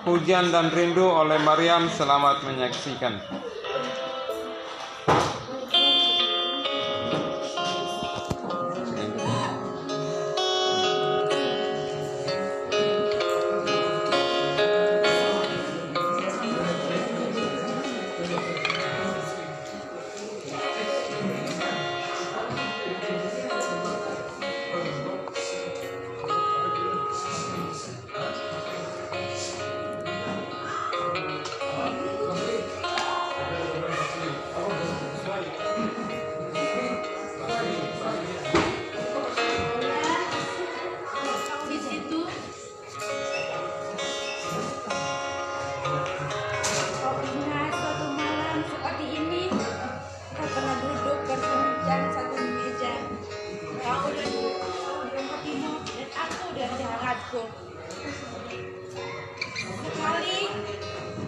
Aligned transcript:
Hujan 0.00 0.48
dan 0.48 0.72
Rindu 0.72 1.04
oleh 1.04 1.36
Maryam 1.44 1.84
selamat 1.92 2.40
menyaksikan. 2.48 3.20
Hangatku 57.20 57.52
sekali 59.60 60.40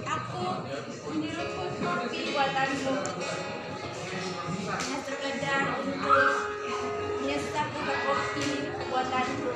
aku 0.08 0.44
menyeruput 1.12 1.72
kopi 1.84 2.20
buatanmu 2.32 2.94
hanya 4.72 4.98
sekedar 5.04 5.62
untuk 5.84 6.32
menyesap 7.20 7.66
buka 7.76 7.96
kopi 8.08 8.48
buatanku 8.88 9.50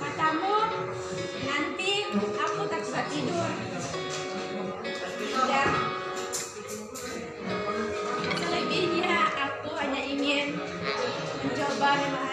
katamu 0.00 0.56
nanti 1.44 1.92
aku 2.16 2.62
tak 2.72 2.80
bisa 2.80 3.02
tidur. 3.12 3.52
Tidak 5.28 5.70
selebihnya 8.32 9.16
aku 9.36 9.70
hanya 9.76 10.00
ingin 10.02 10.56
mencoba 11.44 11.90
memahami 12.00 12.27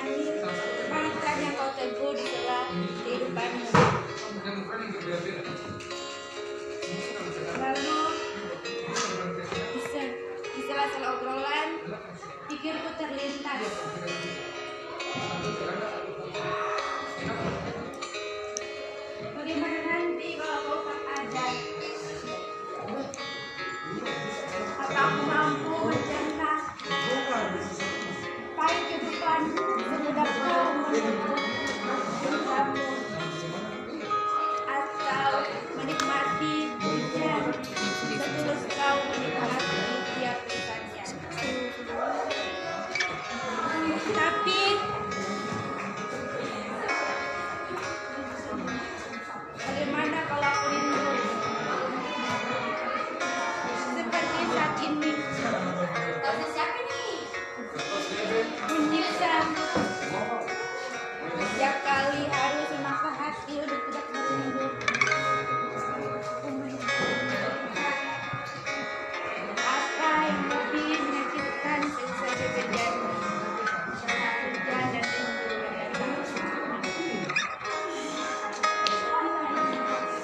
Bagaimana 19.38 19.80
nanti 19.86 20.34
kalau 20.34 20.82
ada? 21.06 21.46
Aku 24.82 25.22
kehidupan 28.90 29.42
冰 44.46 44.78